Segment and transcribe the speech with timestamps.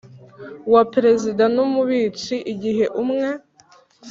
[0.73, 3.29] Wa perezida n umubitsi igihe umwe